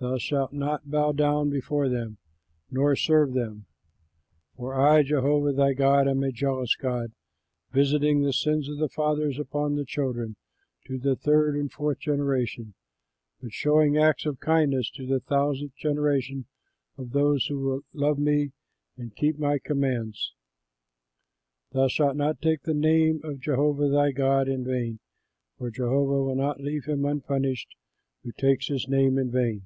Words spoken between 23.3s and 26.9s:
JEHOVAH THY GOD IN VAIN, for Jehovah will not leave